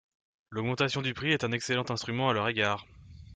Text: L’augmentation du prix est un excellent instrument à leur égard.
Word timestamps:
L’augmentation 0.49 1.03
du 1.03 1.13
prix 1.13 1.31
est 1.31 1.43
un 1.43 1.51
excellent 1.51 1.85
instrument 1.91 2.29
à 2.31 2.33
leur 2.33 2.47
égard. 2.49 2.87